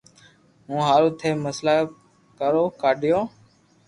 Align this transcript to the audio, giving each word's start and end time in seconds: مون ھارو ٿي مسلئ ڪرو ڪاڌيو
مون 0.67 0.81
ھارو 0.87 1.09
ٿي 1.19 1.29
مسلئ 1.45 1.79
ڪرو 2.39 2.63
ڪاڌيو 2.81 3.19